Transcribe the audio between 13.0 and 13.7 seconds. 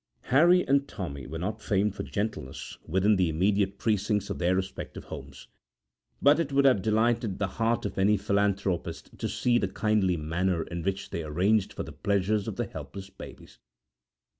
babes.